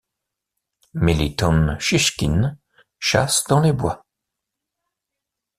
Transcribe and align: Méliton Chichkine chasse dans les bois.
Méliton 0.95 1.77
Chichkine 1.79 2.57
chasse 2.99 3.43
dans 3.47 3.59
les 3.59 3.71
bois. 3.71 4.03